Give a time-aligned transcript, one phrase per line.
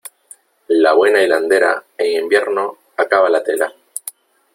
[0.69, 3.71] La buena hilandera, en invierno acaba la tela.